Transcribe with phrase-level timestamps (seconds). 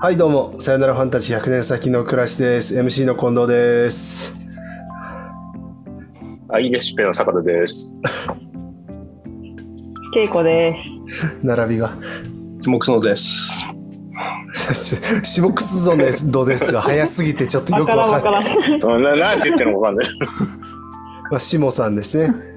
[0.00, 2.78] はいどうも、さよならファンタジー100年先の暮らしです。
[2.78, 4.32] MC の近藤です。
[6.48, 6.94] あ、いいです。
[6.94, 7.96] ペの坂田です。
[10.14, 10.66] けいこで
[11.04, 11.36] す。
[11.42, 11.90] 並びが。
[12.64, 13.66] 木園です。
[14.54, 18.40] し下くすぞです、どうですが、早すぎてちょっとよくわから。
[18.40, 20.08] ななんて言ってるのかわかんない。
[21.32, 22.47] まあ、下さんですね。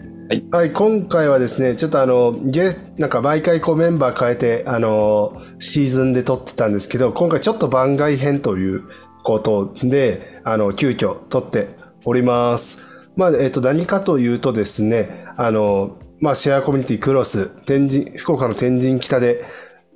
[0.50, 0.72] はい。
[0.72, 8.84] 今回はですね、ちょっとあの、ゲなんか毎回こうメンバー変えて、あの、シーズンで撮ってたんですけど、今回ちょっと番外編という
[9.24, 12.82] ことで、あの、急遽撮っております。
[13.18, 19.44] まあ、えっと、何かというとですね、あの、まあ、シェアコミュニティクロス、天神、福岡の天神北で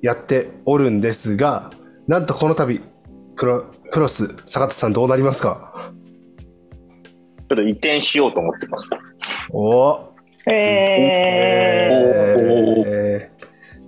[0.02, 1.72] やっておるんですが、
[2.10, 2.82] なんとこの度、
[3.38, 5.94] クロクロス、坂田さんどうなりますか？
[7.48, 8.90] ちょっと移転しようと思ってます。
[9.54, 10.15] おえ
[10.48, 12.26] えー。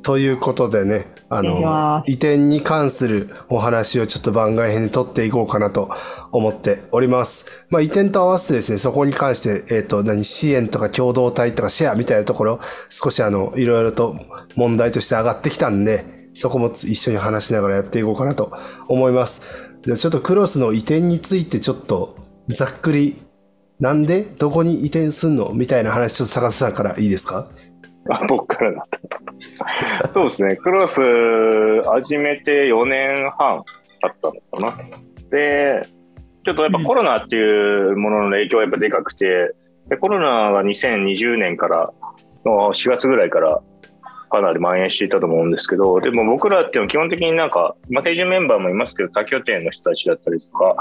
[0.08, 5.90] ということでね、あのま、移転に関するお話をちょっと番外編に取っていこうかなと
[6.32, 7.66] 思っております。
[7.70, 14.16] まあ、移転と合わせてですね、そこに関して、えっ、と、何、支援とか共同体とかシェアみたいなところ、少しあの、いろいろと
[14.56, 18.54] 問題として上がってきたんで、そこもつ一緒に話しながらやっていこうかなと
[18.88, 19.42] 思います。
[19.82, 22.16] でちょっとクロスの移転についてちょっと、
[22.48, 23.18] ざっくり、
[23.80, 25.52] なんでどこに移転すんの？
[25.54, 27.48] みたいな話、ちょっと坂田さんからいいですか？
[28.10, 28.90] あ、僕からだっ
[30.02, 30.12] た。
[30.14, 30.56] そうですね。
[30.56, 31.02] クロス
[31.84, 33.64] 始めて4年半
[34.02, 34.28] 経った
[34.62, 34.84] のかな。
[35.30, 35.82] で、
[36.46, 39.54] ちょっとやっぱコロナっていうものの影響がやっぱでかくて、
[39.90, 41.92] でコロナが2020年から
[42.46, 43.62] の4月ぐらいから
[44.30, 50.76] かなり蔓延していたと思うんですけど、でも僕らっていうのは基本的になんか、まあ、定住メンバーもいますけど、他拠点の人たちだったりとか、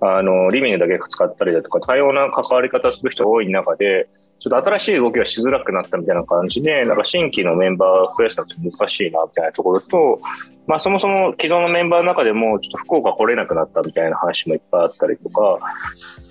[0.00, 4.08] あの、リビングだけ使ったりだとか、多様な関わり方する人が多い中で、
[4.44, 10.20] ちょっと新しい動きがしづらくなったみたいな感じで、なんか新規のメンバーを増やすのって難しいなみたいなところと、
[10.66, 15.58] まあそもそも既存のメンバーの中でもちょっと福岡来れなくなったみたいな話もいっぱいあったりとか、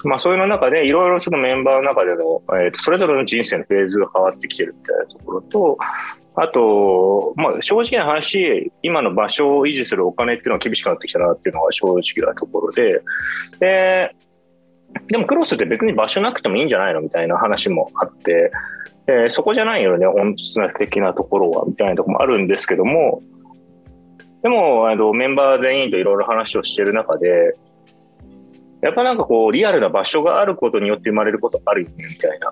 [0.04, 5.78] まあそういうの中でいろいろそのメンバーの中での、えーとそれぞれの人生のフェーズが変わってきてるみたいなところと、
[6.36, 13.02] あと、まあ正直な話、今の場所を維持するお金っていうのは厳しくなってきたなっていうのが正直なところで、
[13.60, 14.16] で、
[15.08, 18.52] でもクロスって別に場所なくてもいいんじゃないのみたいな話もあって、
[19.08, 23.22] えーそこじゃないよね、本質的なところは、みたいなところもあるんですけども、
[24.44, 27.56] でも、あのメンバー全員といろいろ話をしている中で、
[28.82, 32.52] やっぱなんかこう、リアルな場所があることによって生まれることあるよね、みたいな。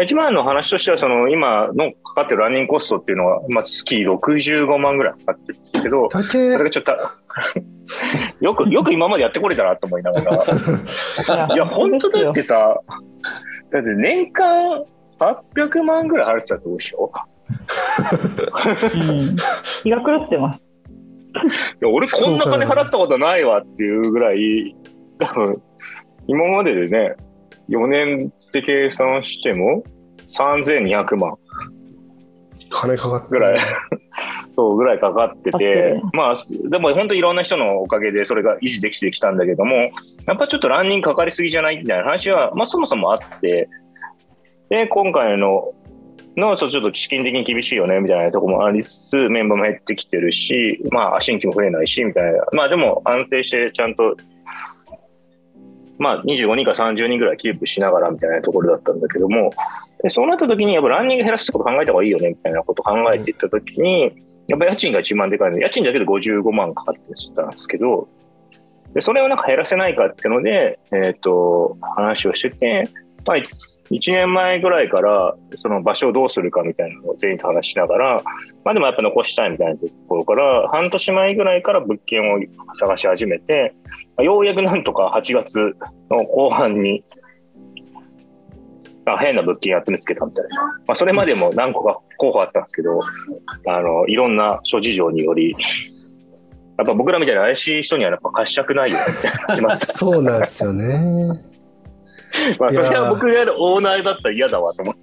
[0.00, 6.92] 一番の話としては、その今のかかってるランニングコストっていうのは、まあ、月65万ぐらいかかってるんですけど、竹それがちょっと、
[8.40, 10.36] よく、よく今までやってこれたなと思いながら。
[11.54, 12.80] いや、本当だってさ、
[13.70, 14.84] だって年間
[15.18, 17.12] 800万ぐらい払ってたってことでしょ
[18.94, 18.98] う？
[19.32, 19.36] ん。
[19.82, 20.62] 気が狂ってます。
[21.80, 24.74] いや俺こんな金払ったことないわっていうぐらい、
[25.18, 25.62] 多分、
[26.26, 27.14] 今まででね、
[27.70, 29.82] 4年で計算しても
[30.36, 31.36] 3200万。
[32.70, 33.60] 金かかってぐらい、
[34.56, 36.34] そう、ぐらいかかっててまあ、
[36.70, 39.74] でも本当いろんな人のおかげでそれが維持できてきたんだけども、
[40.26, 43.68] やっぱちょっとランニングかかりすぎじゃないみたいな話は、まあそもそもあって、
[44.70, 45.72] で、今回の、
[46.36, 54.16] のちょっと資金的に厳しいよねみたいなところもありつつ、メンバーも減ってきてるし、まあ新規も増えないしみたいな、まあでも安定してちゃんと、
[55.98, 59.52] まあ25人か30人ぐらいキープしながらみたいなところだったんだけども、
[60.02, 64.12] でそうなった時にやっぱランニング減らすってこと考えた方がいいよねみたいなことを考えていった時に、
[64.48, 67.00] やっぱ家賃が一番でかいので、家賃だけで55万かかって
[67.34, 68.08] たんですけど、
[68.94, 72.88] でそれをなんか減らせないかっていうので、えっ、と、話をしてて、
[73.26, 73.36] まあ、
[73.92, 78.22] 1年前ぐらいから、その場所をどうするかみたいなのを全員と話しながら、
[78.64, 82.38] まあでもやっぱ残したいみたいなところから、半年前ぐらいから物件を
[82.74, 83.74] 探し始めて、
[84.18, 85.58] ようやくなんとか8月
[86.10, 87.04] の後半に、
[89.04, 90.62] あ変な物件やって見つけたみたいな。
[90.86, 93.00] まあそれまでも何個か候補あったんですけど、
[93.66, 95.54] あの、いろんな諸事情により、
[96.78, 101.51] やっぱ僕らみたいな怪しい人にはやっぱ貸したくないよみたいなそうなんですよね。
[102.58, 105.00] まあそれは僕がオーナーだったら嫌だわと思って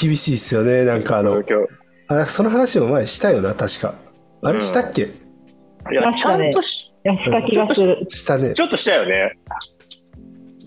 [0.00, 0.84] 厳しいっすよね。
[0.84, 1.68] なんかあの、今日
[2.08, 3.94] あその話も前したよな、確か。
[4.42, 8.04] あれうんしたっけ、いやちゃ確かねんとしいや、した気がする。
[8.08, 8.54] したね。
[8.54, 9.38] ちょっとしたよね。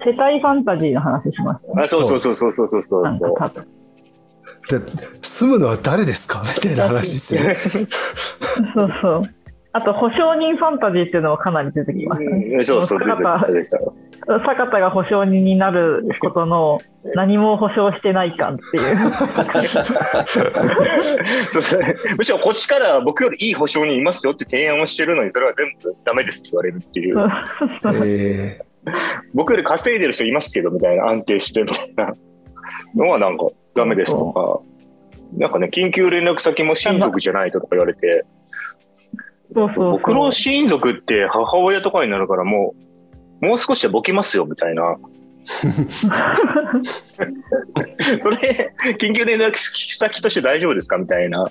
[0.05, 1.83] 世帯ファンタジーの話しましたね。
[1.83, 3.09] あそうそうそうそうそうそうそう。
[4.69, 4.79] で
[5.21, 6.43] 住むのは誰ですか？
[6.63, 7.55] みたいな話ですよね。
[8.75, 9.23] そうそう。
[9.75, 12.45] あと、保証人ファンタジーっていうのもかなり出てきましたね。
[12.57, 13.17] うんそうそう出てき
[13.71, 13.77] た
[14.25, 16.79] 坂田が保証人になることの
[17.15, 18.95] 何も保証してない感っていう。
[20.25, 21.95] そうですね。
[22.17, 27.17] むしろこっちから僕よりいい保証人いますよって提案をしてるのに、それは全部ダメですって言われるっていう。
[28.05, 28.59] え
[29.33, 32.13] 僕より稼いでる人いますけどみたいな安定してみたいな
[32.95, 34.59] のはなんかダメですとか、
[35.37, 38.25] なんかね、緊急連絡先も親族じゃないととか言われて、
[39.55, 42.92] そうそうそう僕の親族って母親とかになるからもう、
[43.43, 44.97] もう少しでボケますよみたいな。
[45.43, 45.67] そ
[48.29, 51.45] れ、緊急連絡先として大丈夫ですかみたいな。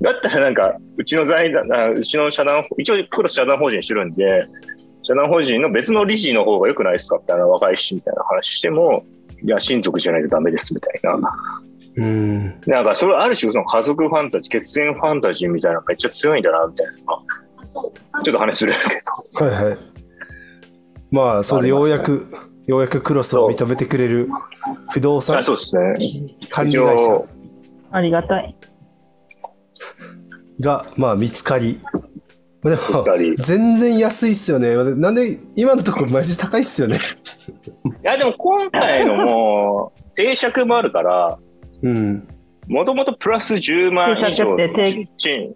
[0.00, 4.46] だったらなんか、うちの財団、あうちの社団、一応クロス社団法人してるんで、
[5.02, 9.04] 社団法人の別の理事の方が良くないですかみたいな若いし、みたいな話しても、
[9.42, 11.18] いや、親族じゃないとダメですみたいな。
[11.96, 12.60] ー、うん。
[12.66, 16.92] なんか、それある種、その家族ファンタジー、血縁ファンタジーみたいなのがめっちゃ強いんだな、みたいな。
[18.22, 19.02] ちょっと話するけ
[19.40, 19.46] ど。
[19.46, 19.95] はいはい。
[21.10, 22.28] まあ、それでようやく、
[22.66, 24.28] ようやくクロスを認めてくれる
[24.90, 26.36] 不動産あそうですね。
[26.50, 27.24] 管理会社
[27.92, 28.56] ありがたい。
[30.60, 31.80] が、まあ、見つかり。
[32.64, 33.04] でも
[33.38, 34.74] 全然安いっすよね。
[34.96, 36.98] なんで、今のところマジ高いっすよね。
[36.98, 37.00] い
[38.02, 41.38] や、でも今回のもう、定借もあるから、
[41.82, 42.28] うん。
[42.68, 45.54] もともとプラス10万以上定借って賃。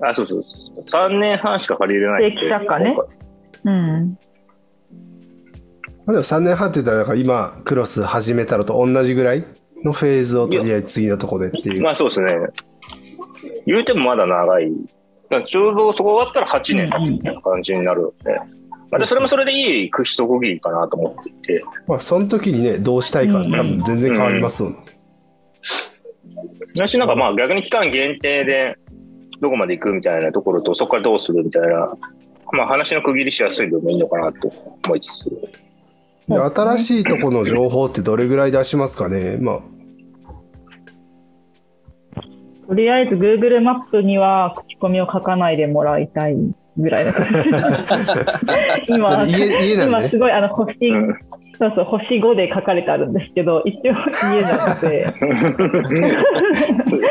[0.00, 0.42] あ、そうそう。
[0.86, 2.32] 3年半しか借りれない。
[2.32, 2.96] 定期借家ね
[3.64, 4.18] うん。
[6.06, 9.44] まあ、でも3年半って言ったら、今、クロス始めたのと同じぐらい
[9.84, 11.82] のフェーズをとりあえず次のとこでっていう。
[11.82, 12.32] まあそうですね。
[13.66, 14.70] 言うてもまだ長い。
[15.46, 18.40] ちょうどそこ終わったら8年経つみたいな感じになるので。
[18.90, 21.64] またそれもそれでいい一区切りかなと思っていて。
[21.88, 24.84] まあ、その時にね、どうしたいか、多分全然変わりますもん。
[26.76, 28.76] 私なんかまあ逆に期間限定で
[29.40, 31.88] どこまで行くみたいなところとそこからどうするみたいな、
[32.52, 34.52] まあ話の区切りしやすいのもいいのかなと
[34.86, 35.30] 思いつつ。
[36.28, 39.36] で新しいとこの情報ってどれぐらい出しますかね？
[39.40, 39.60] まあ、
[42.66, 46.36] とりあえず Google マップには口コミを書かないでもらいたい
[46.78, 47.48] ぐらいな感じ。
[48.92, 50.02] 今、家家なんでね。
[50.02, 51.14] 今すごいあの星、うん
[51.58, 53.92] そうそう、星5で書かれてあるんですけど、一応
[54.32, 55.06] 家なので、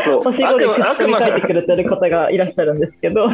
[0.06, 3.28] そう星5で書いてくれてる方がいらっしゃるんですけど、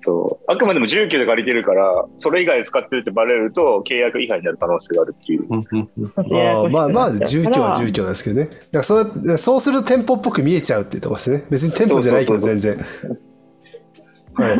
[0.00, 5.46] そうあくまでも住居で借りてるから、それ以外で使ってるってバレると契約違反になる可能性があるっていう。
[5.48, 8.46] まあ、まあ、まあ、住居は住居なんですけどね。
[8.46, 11.44] だからそうそうすると店舗っぽく見えちゃうっていうところですね。
[11.50, 12.76] 別に店舗じゃないけど、全然。
[14.34, 14.54] は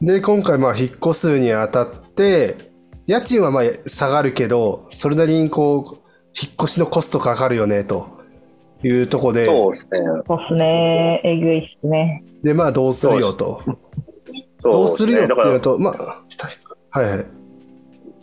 [0.00, 0.04] い。
[0.04, 2.56] で、今回、まあ、引っ越すにあたって、
[3.06, 5.94] 家賃はまあ下がるけど、それなりにこう、
[6.40, 8.08] 引っ越しのコストかかるよね、と
[8.82, 9.90] いうところで、そうですね。
[10.26, 12.24] そうっすね、えぐいっすね。
[12.42, 13.62] で、まあ、どうするよと。
[14.62, 16.22] そどうするよってだからいうのと、まあ、
[16.98, 17.26] はいはい。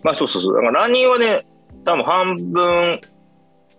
[0.04, 0.56] まあそうそうそう。
[0.56, 1.46] だからランニングはね、
[1.86, 3.02] 多分半分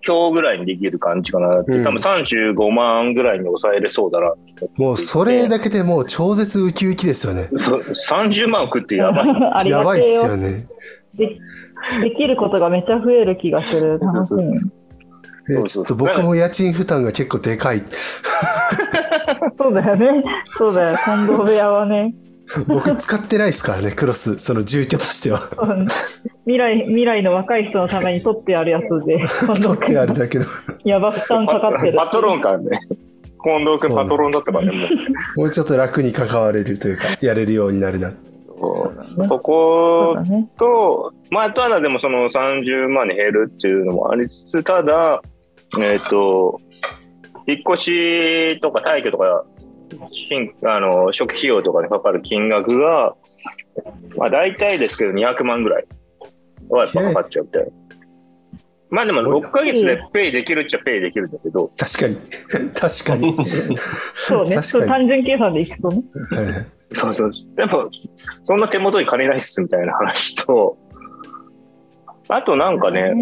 [0.05, 7.49] 強ぐらいにできる感じかなって、うん多分35万ぐらいに抑えれそうだなってもうそれだけでもう超絶ウキウキですよね。
[7.59, 9.25] そ30万食ってやば
[9.62, 9.69] い。
[9.69, 10.67] やばいっすよね。
[11.15, 11.39] で。
[12.03, 13.99] できることがめっちゃ増える気がする。
[13.99, 14.59] 楽しみ。
[15.51, 17.83] えちょっと僕も家賃負担が結構でかい。
[19.59, 20.25] そうだよね。
[20.57, 20.97] そうだよ。
[20.97, 22.15] 近藤部屋はね。
[22.67, 25.41] 僕使ってないですからね、クロス、その住居としては。
[26.46, 29.19] うん未来、未来の若い人のために取ってあるやつで、
[29.62, 30.44] 取ってあるだけど、
[30.85, 31.94] やば負担かかってる。
[31.96, 32.79] パトロン感ね。
[33.43, 34.87] 近藤君パトロンだったからね、も
[35.37, 35.40] う。
[35.40, 38.11] もうちょっと楽に関われるというか、やれるようになるな。
[38.11, 38.92] そ
[39.25, 40.16] うここ。
[40.59, 45.23] と、まあ、ただでもその30万に減るっていうのもありつつ、ただ、
[45.83, 46.61] えっ、と、
[47.47, 49.45] 引っ越しとか退去とか、
[50.28, 53.14] 新あの初期費用とかにかかる金額が、
[54.16, 55.85] まあ、大体ですけど200万ぐらい
[56.68, 57.71] はやっぱかかっちゃうみたいな。
[58.90, 62.16] まあでもそう6ヶ月でペイできるっちゃペイできるんだけど、確かに。
[62.75, 63.37] 確かに。
[63.78, 64.62] そうね。
[64.62, 66.02] そう単純計算でいくとね。
[66.92, 67.30] そうそう。
[67.56, 67.90] でも、
[68.44, 70.76] そんな手元に金ないっすみたいな話と、
[72.28, 73.12] あとなんかね、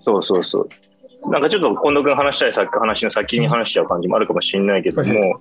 [0.00, 1.30] そうそうそう。
[1.30, 5.34] なんかちょっと近藤君話したいさっき話の先に話しちゃう感じもあるかもしれないけども、はい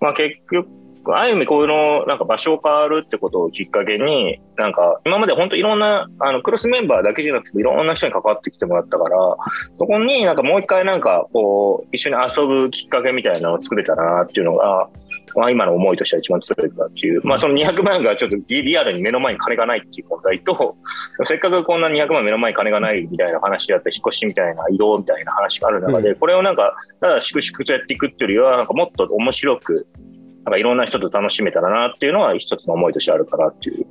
[0.00, 0.68] まあ結局、
[1.16, 9.16] ある意味このなんか場所を変わるってことをきっかけに、なんか今まで本当いろんな、あのクロスメンバーだけじゃなくていろんな人に関わってきてもらったから、
[9.78, 14.88] そこになんかもう一回なんかこう一緒に遊ぶきっかけみたいなのを作れたらなっていうのが、
[15.34, 20.76] まあ今の思いとしては一番強いかっていう、まあその200万がちょっとリリアルに目の前に金がないっていう問題と、
[21.24, 29.86] せっかくこんな200万目の前に金がないみたいな話だったり、引っ越しみたいな移動みたいな話がある中で、これをなんか、ただ粛々とやっていくっていうよりは、なんかもっと面白く、
[30.48, 33.86] なんかいろんな人と楽しめたらなっていうのは一つの思いとしてあるかなっていう。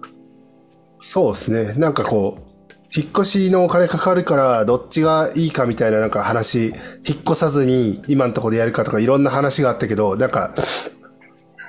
[1.00, 1.74] そうですね。
[1.74, 6.74] なんかこう、引っ越しのお金かかるから、どっちがいいかみたいななんか話、引っ
[7.24, 10.56] 越さずに今のところでやるかとかいろんな話があったけど、なんか、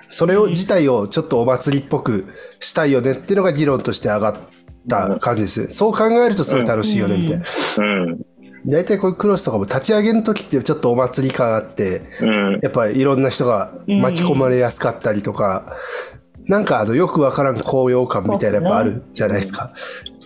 [0.08, 2.26] それを自体をちょっとお祭りっぽく
[2.60, 4.36] したいよねっていうのが議論として上がっ
[4.88, 5.68] た感じです。
[5.68, 7.44] そう考えるとすごい楽しいよねみたいな。
[7.76, 8.20] うん。
[8.66, 12.58] 大体こういうクロスとかも立ち上げの時ってちょっとお祭り感あって、うん。
[12.62, 15.76] やっぱりいろんな人が巻き込まれやすかったりとか、
[16.46, 19.72] なんかあのよくわからん高揚感みたいなやっぱあるじゃないですか。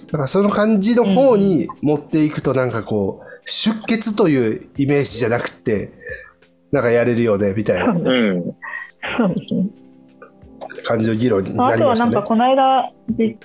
[0.07, 5.93] だからその感じの方に持っていくとなんかこう、出血というイメージじゃなくて、
[6.71, 8.01] なんかやれるよねみたいなうん。
[8.01, 9.67] そうですね。
[10.85, 12.23] 感じの議論にあなりましたねとはなんか。
[12.23, 13.39] この間、じ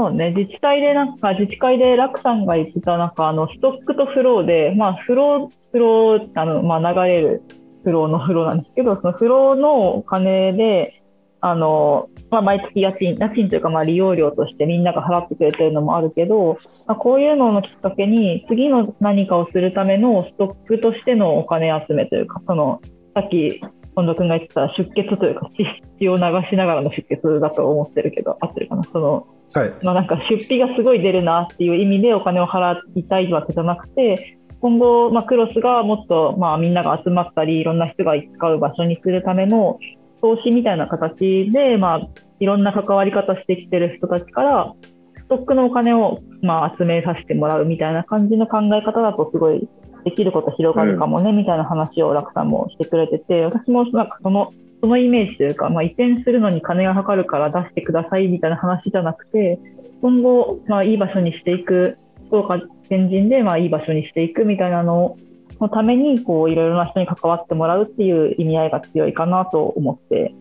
[0.00, 7.42] そうね、自治体でなんか、自治会で楽さんが言ってた、なんかあの、ストックとフローで、まあ、フロー、フロー、あの、まあ、流れる
[7.84, 11.02] フローのフローなんですけど、そのフローのお金で、
[11.42, 22.80] あの、まあ、毎月家賃、家賃というか、まあ、利用料としてみんなが払ってくれてるのもあるけど、まあ、こういうののきっかけに、次の何かをするためのストックとしてのお金集めというか、その、
[23.14, 25.50] さっき、近藤君が言ってた出血というか、
[25.98, 28.82] 血を流しながらの出血だと思ってるけど、合ってるかな？
[28.84, 29.72] その、はい。
[29.82, 39.78] まあ、なんか出費がすごい出るなっていう意味でお金を払いたいわけじゃなくて、今後、まあ、クロスがもっと、まあ、みんなが集まったり、いろんな人が使う場所にするための
[40.20, 44.72] 投資みたいな形で、まあ、いろんな関わり方してきてる人たちから、
[45.16, 49.68] ストックのお金を、まあ、集めさせてもらうみたいな感じの考え方だと、すごい
[50.04, 59.58] できること広がるかもね、みたいな話を楽さんもしてくれてて、私もなんかその、そのイメージというか、まあ、移転するのに金がかかるから出してくださいみたいな話じゃなくて、
[60.00, 65.16] 今後、まあ、いい場所にしていく、福岡天神で、まあ、いい場所にしていくみたいなの
[65.60, 70.34] のために、こう、いろいろな人に関わってもらうっていう意味合いが強いかなと思って、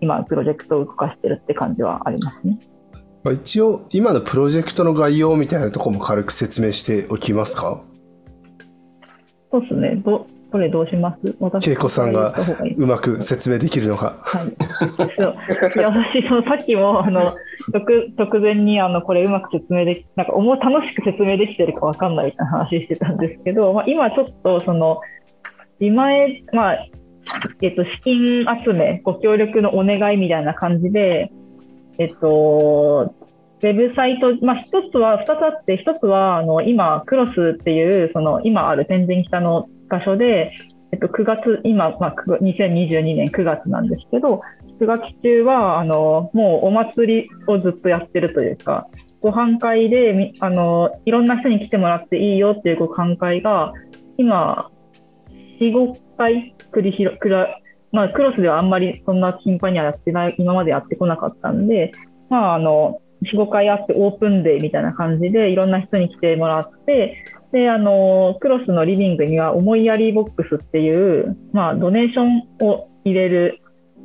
[0.00, 2.58] 今、プロジェクトを動かしてるって感じはありますね。
[3.24, 7.82] まあ、一応、今のプロジェクトの概要みたいなところも軽く説明しておきますか？
[9.50, 9.96] そうですね。
[10.04, 11.36] ど、これどうします？
[11.40, 12.34] 私恵子さんが
[12.76, 14.16] うまく説明できるのか。
[14.22, 14.96] はい。
[14.96, 17.34] そういや私、そのさっきも、あの、
[17.72, 17.84] 直
[18.16, 25.00] 直前に、あの、これうまく説明でき、なんか、おも楽しく説明できてるかわかんないみたいな話してたんですけど、まあ、今ちょっと、その、
[25.78, 26.86] 自前、まあ、
[27.62, 31.30] えっと、資金集め、ご協力のお願いみたいな感じで、
[31.98, 33.14] えっと、
[33.62, 40.52] ウェブサイト、まあ、一つは、二つあって、一つは、あの、今、クロスっていう、その、今ある天神北の場所で、
[40.92, 44.40] えっと、9月、今、まあ、2022年9月なんですけど、
[44.80, 48.88] 9月中は、あの、もうお祭りをずっとやってるというか、
[49.20, 53.72] ご飯会で、あの、いろんな人に来てもらっていいよっていうご飯会が、
[54.16, 54.70] 今、
[55.60, 57.56] 4、5回繰り広、ら、
[57.92, 61.92] まあ、クロスではあんまりそんな頻繁にはやってない、今までやってこなかったんで、
[62.28, 73.60] まあ、あの、4、5回あってオープンデーみたいな感じで、いろんな人に来てもらって、で、あの、クロスのリビングには思いやりボックスっていう、まあ、ドネーションを入れる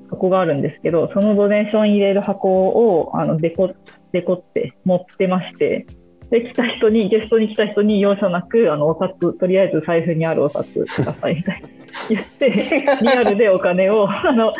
[0.09, 3.73] 箱があるんですけど、そのドネーション入れる箱を、あの、デコ、
[4.11, 5.85] デコって持ってまして、
[6.31, 11.69] で、来た人に、ゲストに来た人に容赦なく、あの、お札、とりあえず財布にあるお札くださいみたいな
[12.09, 12.49] 言って、
[13.01, 14.53] リアルでお金を、あの、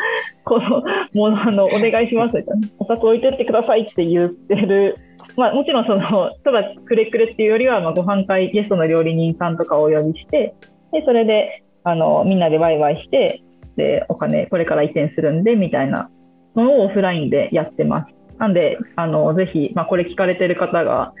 [0.44, 2.68] この、もの、あの、お願いしますみたいな。
[2.78, 4.96] お札置いてってくださいって言ってる。
[5.36, 10.54] まあ、もちろんその、 ただくれくれっていうよりは、まあ、ご飯会、ゲストの料理人さんとかをお呼びして、
[10.92, 13.42] で、それで、あの、みんなでワイワイして、
[13.76, 16.10] で、お金、これから移転するんで、みたいな
[16.54, 18.14] のをオフラインでやってます。
[18.38, 21.12] なんで、あの、ぜひ、まあ、これ聞かれてる方が、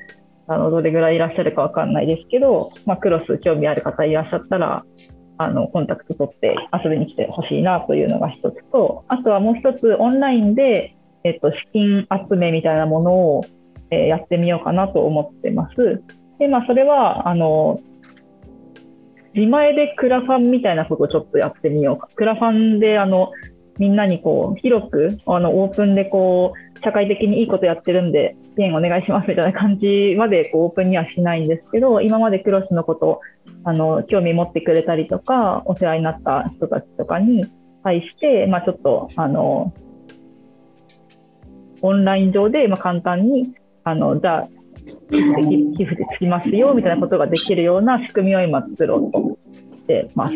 [0.48, 4.84] あの、どれぐらいいらっしゃるかわかんないですけど、まあ、クロス興味ある方いらっしゃったら、
[5.38, 10.94] あの、コンタクト取って遊びに来てほしいなというのが一つと、あとはもう一つ、オンラインで、
[11.24, 13.44] えっと、資金集めみたいなものを、
[13.90, 16.02] えやってみようかなと思ってます。
[16.38, 17.78] で、まあ、それは、あの、
[19.34, 22.08] 自前でクラファンみたいなことをちょっとやってみようか。
[22.14, 23.32] クラファンで、あの、
[23.78, 33.20] みんなにこう、広く、あの、オープンでこう、社会的にいいことやってるんで、支援お願いしますみたいな感じまでこうオープンにはしないんですけど、今までクロスのこと、
[33.64, 37.44] あの、興味持ってくれたりとか、お世話になった人たちとかに
[37.84, 39.74] 対して、まあちょっと、あの、
[41.82, 43.54] オンライン上で、まあ簡単に、
[43.88, 44.48] あの、じゃあ、
[45.10, 49.38] 寄付でつきますよみたいなことができるような仕組みを今作ろうと
[49.78, 50.34] してます。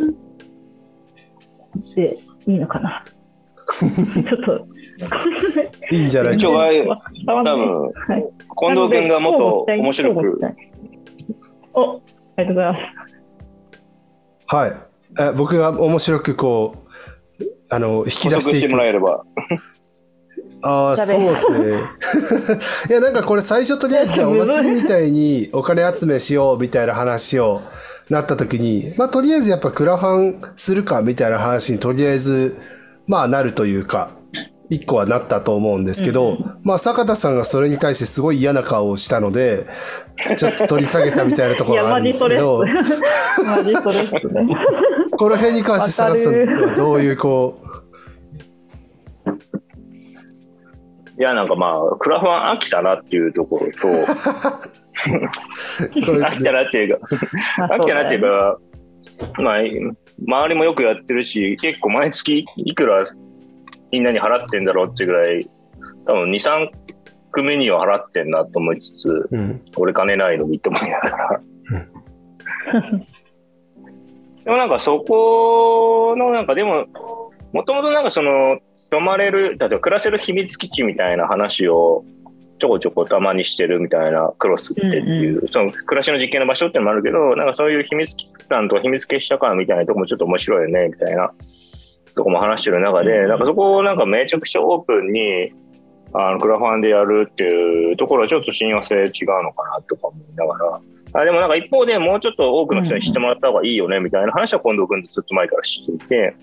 [1.96, 2.16] で、
[2.46, 3.04] いいのかな
[3.66, 4.66] ちょっと、
[5.96, 6.38] いいんじゃない？
[6.38, 6.40] か。
[7.26, 8.24] 多分、はい。
[8.60, 10.40] 近藤君がもっと面白く、
[11.74, 11.94] お、
[12.36, 12.80] ありがとうございます。
[14.46, 14.72] はい。
[15.20, 16.74] え僕が面白くこ
[17.40, 19.24] う、あの、引き出していくもらえれば。
[20.62, 21.80] ああ、そうですね。
[22.90, 27.60] いや、なんかこれ最初とりあえずじゃあお祭りみたいにお金集めしようみたいな話を
[28.10, 32.56] なった時に、まあとりあえずやっぱクラファンするかみたいな話にとりあえず、
[33.06, 34.10] まあなるというか、
[34.68, 39.66] 一個はなったと思うんですけど、まあ坂田さんがそれに対してすごい嫌な顔をしたので、
[40.36, 42.20] ちょっと取り下げたみたいなところがあるんです。
[42.20, 42.62] すけど、
[43.44, 44.20] マジそれっすね。
[45.18, 47.69] この辺に関して坂田さんはどういうこう、
[51.20, 53.88] いや、なんかまあ、クラファン飽きたなっていうところと、
[55.92, 57.06] 飽きたなっていうか、
[57.58, 58.58] ま あ飽きたなっていうか、
[59.36, 63.04] まあ、周りもよくやってるし、結構毎月いくら
[63.92, 65.46] みんなに払ってんだろうっていうぐらい、
[66.06, 66.70] 多分2、3
[67.32, 71.40] 組には払ってんなと思いつつ、うん、俺金ないのにって思いながら。
[74.42, 76.86] でもなんかそこのなんかでも、
[77.52, 78.58] もともとなんかその、
[78.90, 82.04] 泊まれる、例えば暮らせる秘密基地みたいな話を
[82.58, 91.30] ちょこちょこたまにしてるみたいなクロスっていう、その暮らしの実験の場所ってのもあるけど、なんかそういう秘密基地さんとか秘密結社館みたいなとこもちょっと面白いよね、みたいな
[92.14, 95.52] とこも話してる中で、なんかそこをなんかめちゃくちゃオープンに、
[96.12, 99.08] あのクラファンでやるっていうところはちょっと親和性違う
[99.44, 100.80] のかなとか思いながら、
[101.12, 106.34] あでもなんか一方でもうちょっと多くの人に知ってもらった方がいいよねみたいな話は近藤君とずっと前から知っていて、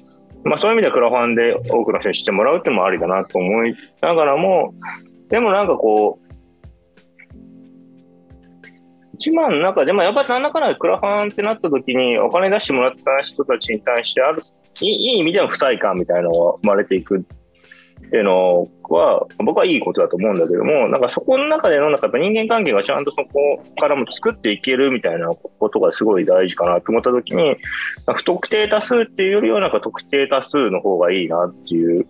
[0.47, 4.73] まあそういう意味ではクラファンで多くの人に知ってもらうっていうのもありだなと思いながらも、
[5.29, 6.27] でもなんかこう、
[9.15, 14.43] 一番の中でもやっぱり何らかのクラファンってなった時にお金出してもらった人たちに対してある
[14.79, 17.25] いいい意味での不細感みたいなのが生まれていく
[18.05, 27.57] っていうのは僕はいいことだと思うんだけどもなんかそこの中でのなんか人間関係がちゃんとそこからも作っていけるみたいなことがすごい大事かなと思った時に
[28.15, 32.07] 不特定多数っていうよりはなんか特定多数の方がいいなっていう。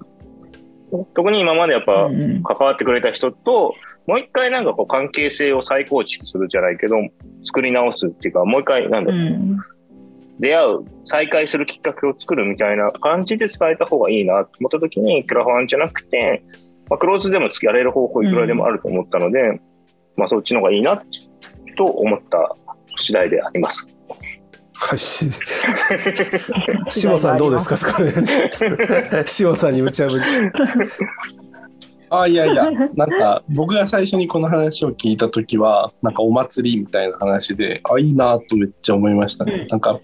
[1.15, 2.10] 特に今までやっぱ
[2.56, 3.74] 関わってくれた人と
[4.08, 6.96] もう一回なんかこう関係性を再構築するじゃないけど
[7.44, 9.20] 作り直すっていうかもう一回なんだろう。
[9.20, 9.58] うん
[10.39, 16.44] 出会う、再会するきっかけを作るみたいな感じで伝えた方がいいなと思った時に、クラファンじゃなくて、
[16.89, 19.60] まあ、クローズでもやれる方法いくらでもあると思ったので、
[20.15, 21.02] まあそっちの方がいいな
[21.76, 22.56] と思った
[22.97, 23.86] 次第であります。
[24.80, 24.97] はい。
[25.00, 25.30] し
[27.02, 27.76] 下さんどうですか？
[27.78, 28.10] それ
[29.28, 30.23] 下さんに無茶ぶり。
[32.10, 39.54] あいやいや、 なんか僕が最初にこの話を聞いた時は、なんかお祭りみたいな話で、あ、いいなとめっちゃ思いましたね。
[39.54, 40.00] うんなんか、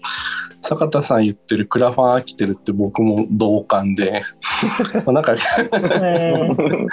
[0.62, 4.22] 坂田さん言ってるクラファン飽きてるって僕も同感で、
[5.04, 6.86] まあなんかえー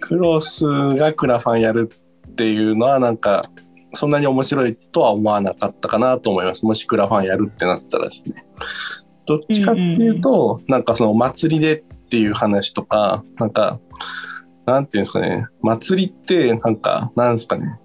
[0.00, 1.90] クロスがクラファンやる
[2.28, 3.50] っていうのはなんか、
[3.94, 6.66] そんなに面白いとは思わなかったかなと思います。
[6.66, 8.44] もしクラファンやるってなったらですね。
[9.26, 13.80] どっちかっていうと、なんかそのお祭りでっていう話とか、なんか、
[14.66, 17.78] なんていうんですかね、祭りってなんか、なんですかね、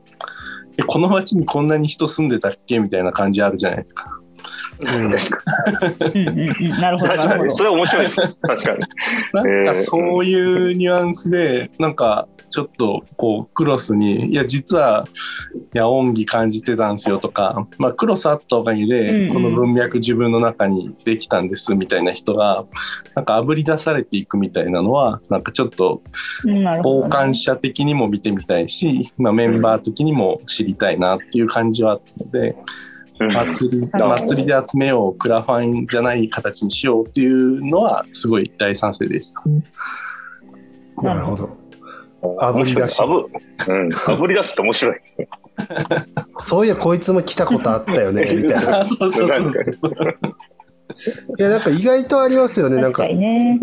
[0.87, 2.79] この町にこんなに人住んでたっけ？
[2.79, 4.18] みたいな感じあるじゃないですか。
[4.79, 5.43] うん確か
[5.99, 7.17] うんうんうんなるほど、に。
[7.17, 7.29] 確かに。
[7.29, 7.51] なるほど。
[7.51, 8.15] それは面白いです。
[8.15, 8.79] 確かに。
[9.33, 15.07] なんかそういうニュアンスで、なんかちょっとこうクロスに、いや実は、
[15.73, 22.65] いや恩義感じてたんですよとか、まあクロスあったおかげで、んこの文脈自分の中にできたんですみたいな人が、
[23.15, 26.01] なんか炙り出されていくみたいなのは、なんかちょっと
[26.83, 32.88] 傍観者的にも見てみたいし、まあメンバー的にも知りたいなっていう感じはあったので、うん
[33.33, 39.43] 祭り祭りで集めようクラファンじゃない形にしようっていうのはすごい大賛成でした。
[41.01, 41.49] なるほど。
[42.21, 44.95] 炙り出しあぶ、うん、炙り出すって面白い。
[46.37, 48.85] そういや、こいつも来たことあったよね、 みたいな。
[48.85, 49.93] そうそうそうそう。
[51.37, 52.81] いや、なんか意外とありますよね。
[52.81, 53.03] なんか。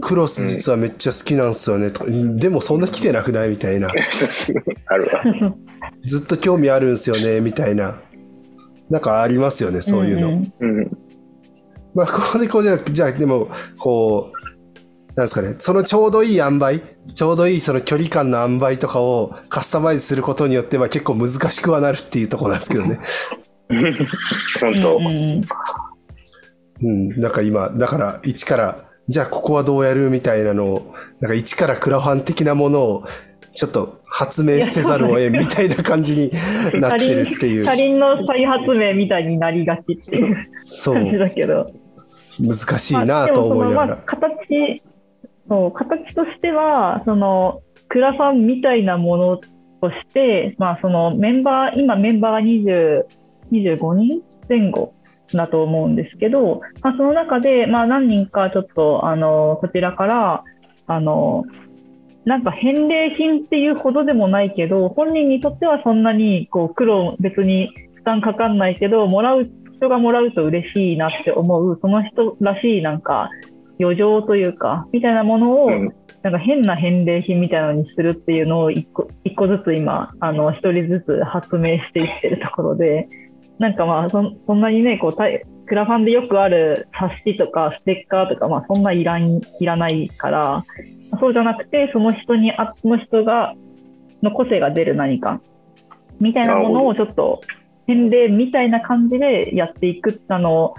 [0.00, 1.90] クロス実はめっちゃ好きなんすよね。
[1.90, 3.88] とかでもそんな来てなくないみたいな。
[4.86, 5.22] あるわ。
[6.04, 7.96] ずっと興味あるんすよね、みたいな。
[8.90, 10.28] なんかありますよね、そういうの。
[10.28, 10.90] んんうん。
[11.94, 14.36] まあ、ここでこうじゃ、じゃあ、でも、こう、
[15.16, 16.78] なんですかね、そのちょうどいい塩梅、
[17.14, 22.98] ちょうどいいその距離感の塩梅とかをカスタマイズすることによっては結構難しくはなるっていうところなんですけどね。
[24.60, 24.98] 本当。
[26.82, 33.04] うん、なんか今、だから一から、じゃあここはどうやるみたいなのを、なんか一からクラファン的なものを、
[33.56, 36.30] ちょっと発明せざるを得んみたいな感じに
[36.78, 40.36] なってるっていう車、輪の再発明みたいになりがちっていう
[40.84, 41.66] 感じだけど。
[42.38, 44.28] 難しいなと思いながまあ、でもそのまあら。
[44.76, 44.82] 形
[45.48, 53.04] そう形としてはそのクラファンみたいなものとして、まあ、そのメンバー今メンバーが20
[53.52, 54.92] 25人前後
[55.32, 60.44] だと思うんですけど、まあ、その中で、まあ、何人かちょっとあのこちらから
[60.88, 61.44] あの
[62.26, 73.30] なんか返礼品っていうほどでもないけど、本人にとってはそんなにこう苦労、別に負担かかんないけど、もらう人がもらうと嬉しいなって思う、その人らしいなんか
[73.80, 75.94] 余剰というか、みたいなものを、うん。
[76.22, 83.08] なんか変な返礼品みたいなのにするっていうのを一個一個ずつ今、あの、一人ずつ発明していってるところで、
[83.60, 90.64] なんかまあそん、そんなにね、こう、クラファンでよくある冊子とかステッカーとか、まあ、そんないらん、いらないから、
[91.20, 93.54] そうじゃなくて、その人に、あその人が、
[94.22, 95.40] の個性が出る何か、
[96.20, 97.40] みたいなものをちょっと、
[97.86, 100.74] 返礼みたいな感じでやっていく、あの、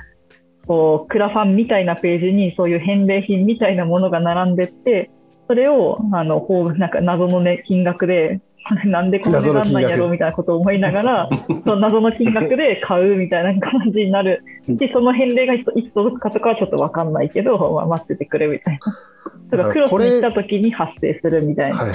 [0.68, 5.10] こう、クラファンみたいなページにそういう返礼品みたいなものが並んでって、
[5.48, 6.46] それを、あの、
[6.76, 8.42] なんか謎のね、金額で、
[8.86, 18.80] なんでこの値段なんやろうみたいなことを思いながら、その謎の金額で買うみたいな感じになるし、その返礼がいつ届くかとかはちょっとわかんないけど、まあ、待っててくれみたい
[19.52, 19.58] な。
[19.58, 21.92] とか、クロスに来た時に発生するみたいなはい。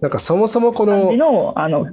[0.00, 1.86] なんかそもそもこのの、あの、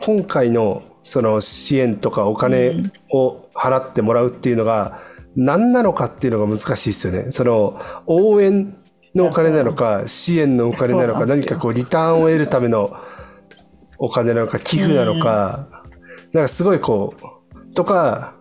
[0.00, 5.00] 今回のその支援とかお金を払ってもらうっていうのが
[5.36, 7.30] 何なのかっていうのが難しいですよね。
[7.30, 8.76] その応援
[9.18, 12.96] のお金なのか支援のお金なのか 何かこうリターンを得るための
[13.98, 15.68] お金なのか寄付なのか、
[16.32, 18.34] なんかすごいこうとか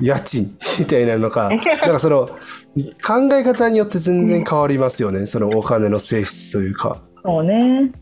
[0.00, 1.60] 家賃みたいなのか なん
[1.92, 5.26] かその考え方によって全然変わりますよね。
[5.26, 6.98] そのお金の性質というか。
[7.24, 7.92] そうね。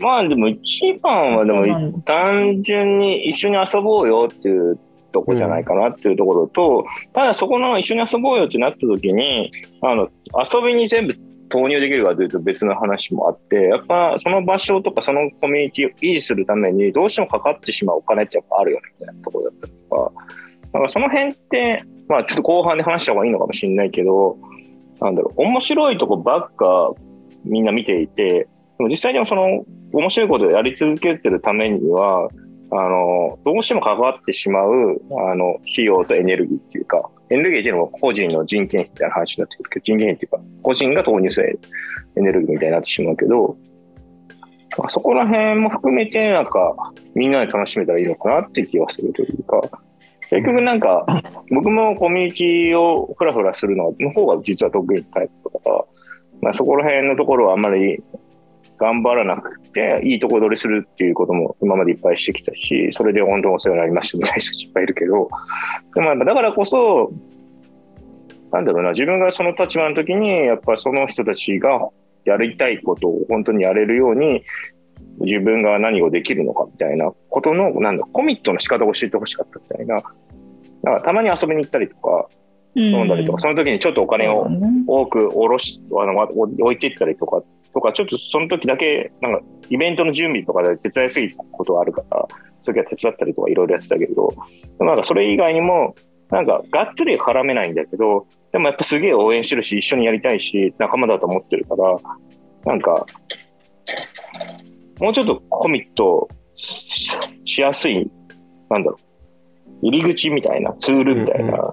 [0.00, 4.78] まあでも一番はでも単純に一緒に遊ぼうよっていう
[5.10, 11.14] とこじゃないかなっていうところと、ただそこの一緒に遊ぼうよってなった時に、あの、遊びに全部
[11.50, 20.12] 投入できるかというと別の話もあって、やっぱその場所とかそのコミュニティを維持するためにどうしてもかかってしまうお金ってやっぱあるよねみたいなところだったりとか、
[20.72, 24.38] だからその辺って、まあちょっと後半で話した方がいいのかもしれないけど、
[25.00, 26.92] なんだろう、面白いとこばっか
[27.44, 28.46] みんな見ていて、
[28.78, 32.28] でも実際にもその面白いことをやり続けてるためには、
[32.72, 41.58] あの、どうしても関わってしまう、あの、費用とエネルギーっていうか、エネルギーっていうのは個人の人件費みたいな話になってくるけど、人件費っていうか、個人が投入する
[42.16, 43.56] エネルギーみたいになってしまうけど、
[44.88, 46.76] そこら辺も含めて、なんか、
[47.14, 49.60] みんなで楽しめたらいいのかなっていう気がするというか、
[50.30, 51.04] 結局なんか、
[51.50, 55.84] 僕もコミュニティをフラフラするのの方が実は得意タイプとか、
[56.40, 58.00] まあそこら辺のところはあんまり
[58.80, 65.28] 頑張らなくて、いいとこ取りするっていうことも今までいっぱいしてきたし、それで本当にお世話になりましたみたいな人いっぱいいるけど、
[65.94, 67.12] でもやっぱだからこそ、
[68.52, 71.90] なんだろうな、自分がその立場の時に、やっぱその人たちが
[72.24, 74.42] やりたいことを本当にやれるように、
[75.20, 79.96] 自分が何をできるのかみたいなことの、なんだ、コミットの仕方を教えてほしかったみたいな。
[79.96, 80.10] だか
[80.84, 82.28] らたまに遊びに行ったりとか、
[82.74, 84.48] 飲んだりとか、その時にちょっとお金を
[84.86, 92.26] 多く下ろし、あの、置いていったりとか、とか、ちょっとその時だけ、なんか、イベントの準備とかで手伝いやすいことがあるから、
[92.64, 94.32] その時は手伝ったりとかいろいろやってたけど、
[94.80, 95.94] なんかそれ以外にも、
[96.30, 101.96] なんか、がっつり絡めないんだけど、でもやっぱすげえ応援してるし、一緒にやりたいし、仲間だと思ってるから、
[102.66, 103.06] なんか、
[105.00, 108.10] もうちょっとコミットししやすい、
[108.68, 108.96] なんだろ
[109.82, 111.72] う、入り口みたいな、ツールみたいな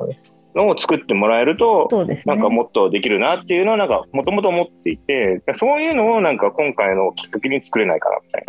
[0.58, 2.24] のを作ってもらえると、そうですね。
[2.26, 8.44] なんかもっとできるなっていうのは、なんか、もともと思っていて、そういうのをなんか今回のきっかけに作れないかなみたい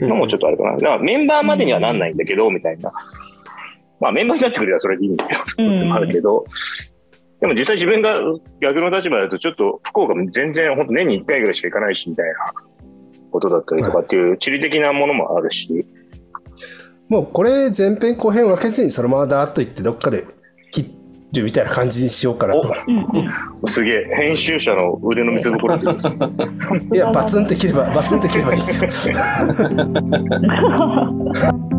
[0.00, 0.72] なのもちょっとあるかな。
[0.72, 2.92] だからメンバーまでにはなんないんだけど、みたいな。
[4.00, 6.44] まあメンバーになってくればそれでいいんだけど、うんあるけど、
[7.40, 8.14] でも実際自分が
[8.60, 12.32] 逆の立場だとちょっと福岡も全然本当年に1回ぐらいしか行かないしみたいな
[13.30, 15.86] ことだったりとかっていう地理的なものもあるし、
[17.08, 20.35] もうこれ前編後編分けずにそのままダーッといってどっかで切
[21.38, 22.74] るみたいな感じにしようかなと。
[23.68, 25.74] すげえ、編集者の腕の見せ所
[26.94, 29.14] いや、バツンって切れば、バツンって切ればいいですよ。
[29.70, 31.75] う ん